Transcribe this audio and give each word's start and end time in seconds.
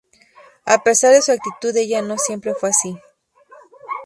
A 0.65 0.81
pesar 0.81 1.13
de 1.13 1.21
su 1.21 1.31
actitud 1.31 1.77
ella 1.77 2.01
no 2.01 2.17
siempre 2.17 2.55
fue 2.55 2.69
así. 2.71 2.97